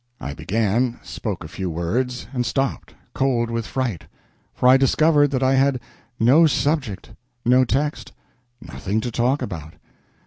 [0.19, 4.05] I began, spoke a few words, and stopped, cold with fright;
[4.51, 5.79] for I discovered that I had
[6.19, 7.11] no subject,
[7.45, 8.11] no text,
[8.59, 9.73] nothing to talk about.